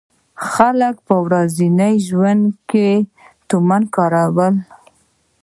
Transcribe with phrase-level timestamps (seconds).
[0.51, 2.89] خلک په ورځني ژوند کې
[3.49, 4.49] تومان کاروي.